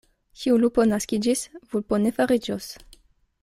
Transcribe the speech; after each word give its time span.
Kiu 0.43 0.55
lupo 0.63 0.85
naskiĝis, 0.93 1.45
vulpo 1.75 2.01
ne 2.07 2.15
fariĝos. 2.19 2.75